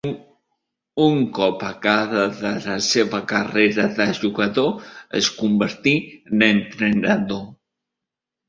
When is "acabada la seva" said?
1.67-3.19